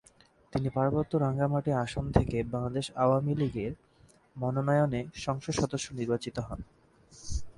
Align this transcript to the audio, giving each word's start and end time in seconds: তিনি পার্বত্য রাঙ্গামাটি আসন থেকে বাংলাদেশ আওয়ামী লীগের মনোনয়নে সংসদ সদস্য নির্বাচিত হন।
তিনি 0.53 0.67
পার্বত্য 0.69 1.11
রাঙ্গামাটি 1.17 1.71
আসন 1.83 2.05
থেকে 2.11 2.37
বাংলাদেশ 2.53 2.85
আওয়ামী 3.03 3.33
লীগের 3.35 3.71
মনোনয়নে 4.35 5.01
সংসদ 5.25 5.53
সদস্য 5.61 5.87
নির্বাচিত 5.99 6.35
হন। 6.47 6.59